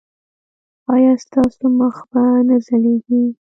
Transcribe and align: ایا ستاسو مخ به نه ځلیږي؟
ایا 0.93 1.13
ستاسو 1.25 1.63
مخ 1.79 1.95
به 2.11 2.23
نه 2.47 2.55
ځلیږي؟ 2.65 3.23